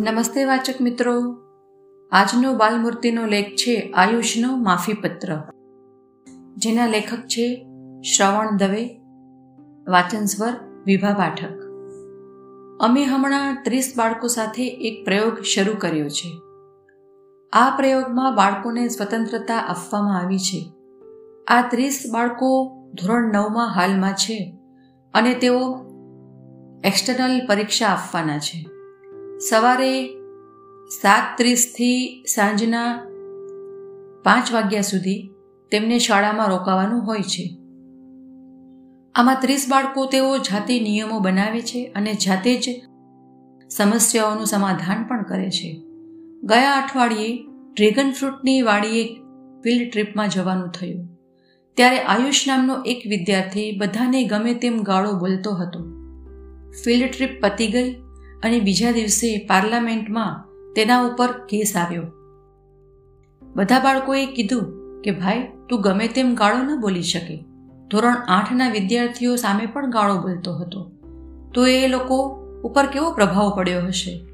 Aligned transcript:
નમસ્તે 0.00 0.44
વાચક 0.44 0.80
મિત્રો. 0.80 1.36
આજનો 2.12 2.54
બાલમૂર્તિનો 2.54 3.26
લેખ 3.26 3.44
છે 3.44 3.92
આયુષનો 3.96 4.56
માફીપત્ર. 4.56 5.42
જેના 6.56 6.86
લેખક 6.86 7.18
છે 7.18 7.66
શ્રવણ 8.16 8.56
દવે 8.56 9.00
વાચન 9.88 10.24
સ્વર 10.24 10.52
વિભા 10.86 11.14
પાઠક. 11.14 11.62
અમે 12.80 13.04
હમણાં 13.04 13.62
ત્રીસ 13.64 13.92
બાળકો 13.96 14.26
સાથે 14.26 14.68
એક 14.68 15.04
પ્રયોગ 15.04 15.40
શરૂ 15.40 15.74
કર્યો 15.78 16.08
છે. 16.08 16.40
આ 17.52 17.76
પ્રયોગમાં 17.76 18.34
બાળકોને 18.34 18.88
સ્વતંત્રતા 18.88 19.56
આપવામાં 19.56 20.18
આવી 20.18 20.38
છે. 20.38 20.72
આ 21.46 21.68
ત્રીસ 21.70 22.04
બાળકો 22.12 22.76
ધોરણ 22.94 23.32
નવમાં 23.32 23.74
હાલમાં 23.74 24.12
છે 24.12 24.58
અને 25.14 25.34
તેઓ 25.34 25.60
એક્સટર્નલ 26.84 27.46
પરીક્ષા 27.46 27.86
આપવાના 27.86 28.38
છે. 28.38 28.73
સવારે 29.50 30.14
સાત 31.02 31.38
ત્રીસથી 31.38 32.24
સાંજના 32.34 32.98
પાંચ 34.22 34.52
વાગ્યા 34.52 34.80
સુધી 34.80 35.30
તેમને 35.70 35.98
શાળામાં 35.98 36.48
રોકાવાનું 36.48 37.06
હોય 37.06 37.22
છે. 37.22 37.56
આમાં 39.14 39.36
ત્રીસ 39.40 39.66
બાળકો 39.68 40.06
તેઓ 40.06 40.38
જાતે 40.38 40.80
નિયમો 40.80 41.18
બનાવે 41.18 41.60
છે 41.60 41.92
અને 41.96 42.14
જાતે 42.14 42.56
જ 42.56 42.70
સમસ્યાઓનું 43.70 44.46
સમાધાન 44.46 45.04
પણ 45.08 45.22
કરે 45.22 45.50
છે. 45.50 45.82
ગયા 46.42 46.72
અઠવાડિયે 46.72 47.38
ડ્રેગન 47.76 48.10
ફ્રૂટની 48.10 48.62
વાડીએ 48.62 49.14
ફિલ્ડ 49.64 49.92
ટ્રીપમાં 49.92 50.28
જવાનું 50.28 50.68
થયું. 50.68 51.08
ત્યારે 51.74 51.98
આયુષ 51.98 52.48
નામનો 52.48 52.82
એક 52.82 53.02
વિદ્યાર્થી 53.06 53.78
બધાને 53.78 54.24
ગમે 54.24 54.54
તેમ 54.54 54.82
ગાળો 54.82 55.12
બોલતો 55.12 55.50
હતો. 55.50 55.80
ફિલ્ડ 56.84 57.10
ટ્રીપ 57.10 57.30
પતી 57.40 57.68
ગઈ 57.68 58.03
અને 58.44 58.60
બીજા 58.60 58.90
દિવસે 58.90 59.46
પાર્લામેન્ટમાં 59.46 60.44
તેના 60.72 61.00
ઉપર 61.00 61.32
કેસ 61.32 61.76
આવ્યો. 61.76 62.02
બધા 63.56 63.78
બાળકોએ 63.78 64.26
કીધું 64.26 64.84
કે, 65.02 65.10
ભાઈ, 65.10 65.48
તું 65.68 65.80
ગમે 65.80 66.08
તેમ 66.08 66.34
ગાળો 66.34 66.62
ન 66.62 66.80
બોલી 66.80 67.02
શકે. 67.02 67.44
ધોરણ 67.90 68.14
આઠના 68.14 68.70
વિદ્યાર્થીઓ 68.70 69.36
સામે 69.36 69.66
પણ 69.66 69.90
ગાળો 69.90 70.16
બોલતો 70.16 70.54
હતો. 70.54 70.90
તો 71.54 71.66
એ 71.66 71.88
લોકો 71.88 72.44
ઉપર 72.64 72.86
કેવો 72.86 73.10
પ્રભાવ 73.10 73.56
પડ્યો 73.56 73.86
હશે? 73.86 74.26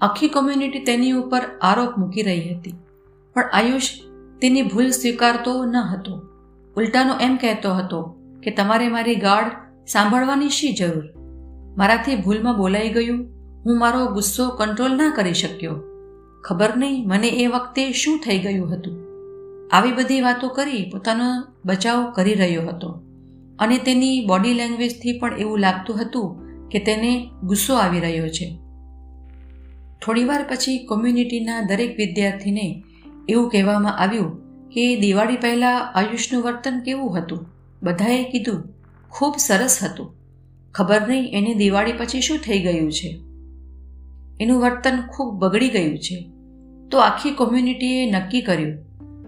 આખી 0.00 0.28
કોમ્યુનિટી 0.28 0.78
તેની 0.78 1.12
ઉપર 1.12 1.40
આરોપ 1.62 1.98
મૂકી 1.98 2.22
રહી 2.22 2.54
હતી. 2.54 2.74
પણ 3.34 3.42
આયુષ 3.52 3.88
તેની 4.40 4.62
ભૂલ 4.62 4.88
સ્વીકારતો 4.88 5.64
ન 5.64 5.76
હતો. 5.76 6.22
ઉલટાનો 6.76 7.14
એમ 7.20 7.36
કહેતો 7.36 7.74
હતો 7.74 8.14
કે, 8.42 8.50
તમારે 8.50 8.88
મારી 8.88 9.14
ગાળ 9.14 9.50
સાંભળવાની 9.86 10.48
શી 10.48 10.72
જરૂર? 10.72 11.21
મારાથી 11.76 12.16
ભૂલમાં 12.16 12.56
બોલાઈ 12.56 12.88
ગયું. 12.88 13.26
હું 13.64 13.78
મારો 13.78 14.06
ગુસ્સો 14.06 14.48
કંટ્રોલ 14.48 14.96
ના 14.96 15.12
કરી 15.16 15.34
શક્યો. 15.34 15.80
ખબર 16.44 16.76
નહીં 16.76 17.08
મને 17.08 17.28
એ 17.28 17.46
વખતે 17.46 17.92
શું 17.92 18.18
થઈ 18.18 18.38
ગયું 18.38 18.74
હતું. 18.74 19.12
આવી 19.72 19.92
બધી 19.92 20.20
વાતો 20.20 20.48
કરી 20.48 20.90
પોતાનો 20.92 21.44
બચાવ 21.64 22.12
કરી 22.12 22.34
રહ્યો 22.34 22.62
હતો. 22.62 23.02
અને 23.58 23.78
તેની 23.78 24.26
બોડી 24.26 24.54
લેંગ્વેજથી 24.54 25.18
પણ 25.18 25.38
એવું 25.38 25.58
લાગતું 25.58 26.02
હતું 26.02 26.40
કે 26.68 26.78
તેને 26.78 27.30
ગુસ્સો 27.42 27.74
આવી 27.74 28.00
રહ્યો 28.00 28.28
છે. 28.28 28.58
થોડીવાર 30.04 30.46
પછી 30.50 30.86
કોમ્યુનિટીના 30.86 31.60
દરેક 31.60 31.96
વિદ્યાર્થીને 31.96 32.84
એવું 33.28 33.50
કહેવામાં 33.50 33.98
આવ્યું 33.98 34.36
કે 34.68 35.00
દિવાળી 35.00 35.36
પહેલાં 35.36 35.92
આયુષનું 35.92 36.42
વર્તન 36.42 36.80
કેવું 36.80 37.18
હતું? 37.18 37.46
બધાએ 37.82 38.24
કીધું, 38.24 38.64
ખૂબ 39.10 39.34
સરસ 39.38 39.78
હતું. 39.82 40.21
ખબર 40.74 41.08
નહીં, 41.08 41.32
એને 41.32 41.54
દિવાળી 41.54 41.92
પછી 41.92 42.20
શું 42.20 42.38
થઈ 42.38 42.58
ગયું 42.58 42.92
છે? 42.92 43.20
એનું 44.40 44.60
વર્તન 44.60 45.02
ખૂબ 45.16 45.34
બગડી 45.34 45.68
ગયું 45.68 45.98
છે. 45.98 46.30
તો 46.90 46.98
આખી 46.98 47.30
કોમ્યુનિટીએ 47.30 48.10
નક્કી 48.10 48.40
કર્યું 48.40 48.78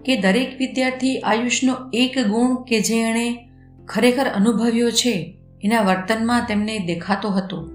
કે 0.03 0.15
દરેક 0.15 0.57
વિદ્યાર્થી 0.57 1.19
આયુષનો 1.19 1.75
એક 1.93 2.19
ગુણ 2.19 2.63
કે 2.63 2.79
જે 2.79 2.95
એણે 2.95 3.49
ખરેખર 3.85 4.25
અનુભવ્યો 4.25 4.91
છે, 4.91 5.37
એના 5.63 5.81
વર્તનમાં 5.81 6.45
તેમને 6.47 6.79
દેખાતો 6.79 7.29
હતો. 7.29 7.69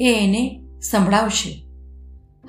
એ 0.00 0.24
એને 0.24 0.60
સંભળાવશે. 0.90 1.64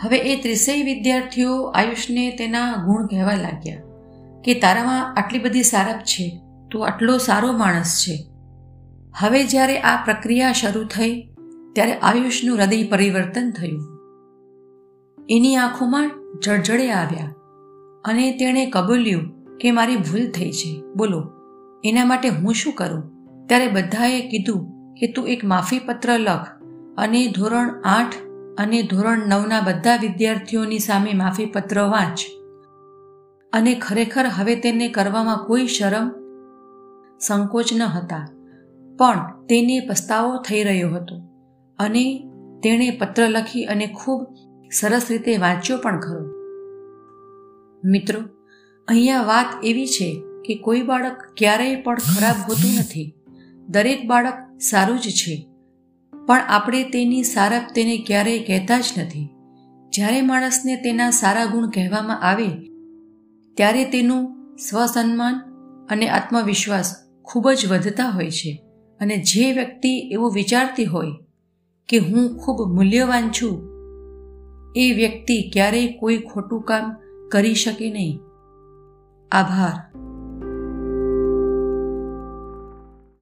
હવે 0.02 0.18
એ 0.18 0.42
ત્રીસેય 0.42 0.84
વિદ્યાર્થીઓ 0.84 1.64
આયુષને 1.64 2.32
તેના 2.32 2.84
ગુણ 2.86 3.08
કહેવા 3.08 3.34
લાગ્યા 3.34 3.82
કે 4.44 4.54
તારામાં 4.54 5.16
આટલી 5.16 5.40
બધી 5.40 5.64
સારપ 5.64 6.00
છે, 6.00 6.40
તું 6.72 6.88
આટલો 6.88 7.18
સારો 7.18 7.52
માણસ 7.52 8.06
છે. 8.08 8.29
હવે 9.18 9.44
જ્યારે 9.44 9.80
આ 9.80 10.04
પ્રક્રિયા 10.06 10.52
શરૂ 10.52 10.84
થઈ, 10.84 11.22
ત્યારે 11.74 11.94
આયુષનું 11.94 12.58
હૃદય 12.58 12.84
પરિવર્તન 12.84 13.52
થયું. 13.52 14.00
એની 15.30 15.56
આંખોમાં 15.56 16.12
જળજળે 16.46 16.92
આવ્યા 16.92 17.34
અને 18.06 18.32
તેણે 18.32 18.66
કબૂલ્યું 18.66 19.58
કે 19.58 19.72
મારી 19.72 19.96
ભૂલ 19.96 20.32
થઈ 20.32 20.52
છે. 20.52 20.84
બોલો, 20.96 21.32
એના 21.84 22.06
માટે 22.06 22.30
હું 22.30 22.54
શું 22.54 22.74
કરું? 22.74 23.12
ત્યારે 23.48 23.68
બધાએ 23.68 24.30
કીધું 24.30 24.94
કે 24.94 25.08
તું 25.08 25.28
એક 25.28 25.44
માફીપત્ર 25.44 26.20
લખ 26.20 26.48
અને 26.98 27.28
ધોરણ 27.28 27.82
આઠ 27.82 28.14
અને 28.58 28.82
ધોરણ 28.82 29.28
નવના 29.28 29.60
બધા 29.60 29.96
વિદ્યાર્થીઓની 29.96 30.80
સામે 30.80 31.14
માફીપત્ર 31.14 31.82
વાંચ. 31.82 32.20
અને 33.54 33.76
ખરેખર 33.76 34.26
હવે 34.26 34.56
તેને 34.56 34.88
કરવામાં 34.88 35.46
કોઈ 35.48 35.68
શરમ, 35.68 36.12
સંકોચ 37.20 37.66
ન 37.74 37.82
હતા. 37.84 38.28
પણ 39.00 39.46
તેને 39.50 39.80
પસ્તાવો 39.80 40.38
થઈ 40.38 40.64
રહ્યો 40.64 40.90
હતો 40.90 41.16
અને 41.80 42.04
તેણે 42.64 42.90
પત્ર 42.92 43.30
લખી 43.30 43.64
અને 43.64 43.88
ખૂબ 43.88 44.36
સરસ 44.72 45.06
રીતે 45.10 45.38
વાંચ્યો 45.38 45.78
પણ 45.78 46.00
ખરો. 46.00 46.26
મિત્રો, 47.84 48.22
અહીંયા 48.88 49.22
વાત 49.22 49.46
એવી 49.64 49.88
છે 49.88 50.24
કે 50.46 50.56
કોઈ 50.56 50.82
બાળક 50.82 51.18
ક્યારેય 51.38 51.82
પણ 51.82 51.98
ખરાબ 51.98 52.36
હોતું 52.50 52.80
નથી. 52.80 53.16
દરેક 53.68 54.08
બાળક 54.08 54.34
સારું 54.60 55.00
જ 55.00 55.10
છે. 55.10 55.48
પણ 56.28 56.40
આપણે 56.40 56.84
તેની 56.84 57.24
સારપ 57.24 57.64
તેને 57.76 57.98
ક્યારેય 58.08 58.40
કહેતા 58.40 58.80
જ 58.80 58.86
નથી. 58.98 59.30
જ્યારે 59.90 60.22
માણસને 60.22 60.76
તેના 60.76 61.10
સારા 61.10 61.46
ગુણ 61.46 61.70
કહેવામાં 61.70 62.22
આવે, 62.22 62.50
ત્યારે 63.58 63.86
તેનું 63.86 64.56
સ્વસન્માન 64.56 65.36
અને 65.90 66.10
આત્મવિશ્વાસ 66.10 66.96
ખૂબ 67.24 67.52
જ 67.52 67.72
વધતા 67.72 68.10
હોય 68.10 68.32
છે. 68.32 68.64
અને 69.02 69.18
જે 69.18 69.52
વ્યક્તિ 69.52 69.98
એવું 69.98 70.34
વિચારતી 70.34 70.86
હોય 70.86 71.08
કે 71.90 71.98
હું 71.98 72.38
ખૂબ 72.38 72.76
મૂલ્યવાન 72.76 73.32
છું, 73.32 73.70
એ 74.76 74.92
વ્યક્તિ 74.92 75.50
ક્યારેય 75.54 75.98
કોઈ 76.00 76.18
ખોટું 76.18 76.62
કામ 76.62 76.96
કરી 77.32 77.56
શકે 77.56 77.92
નહીં. 77.92 78.20
આભાર. 79.32 80.09